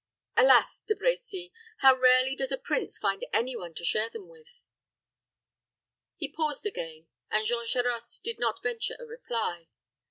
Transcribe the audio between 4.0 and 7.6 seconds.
them with!" He paused again, and